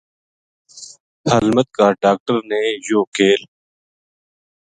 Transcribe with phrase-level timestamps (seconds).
[1.31, 3.41] ہلمت کا ڈاکٹر نے یوہ کیل